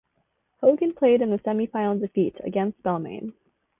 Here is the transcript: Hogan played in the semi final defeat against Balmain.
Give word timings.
Hogan 0.63 0.95
played 0.95 1.21
in 1.21 1.29
the 1.29 1.39
semi 1.45 1.67
final 1.67 1.99
defeat 1.99 2.35
against 2.43 2.81
Balmain. 2.81 3.33